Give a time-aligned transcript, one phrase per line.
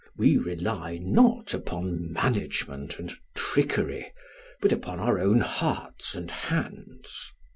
[0.17, 4.11] We rely not upon management and trickery,
[4.59, 7.31] but upon our own hearts and hands.